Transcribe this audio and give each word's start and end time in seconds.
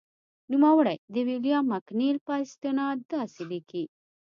نوموړی 0.51 0.97
د 1.13 1.15
ویلیام 1.27 1.65
مکنیل 1.73 2.17
په 2.25 2.33
استناد 2.43 2.97
داسې 3.13 3.41
لیکي. 3.51 3.83